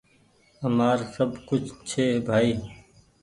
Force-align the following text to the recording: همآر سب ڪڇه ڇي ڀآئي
همآر 0.61 0.97
سب 1.15 1.29
ڪڇه 1.47 1.73
ڇي 1.87 2.05
ڀآئي 2.27 2.53